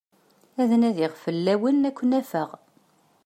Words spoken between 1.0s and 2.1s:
fell-awen, ad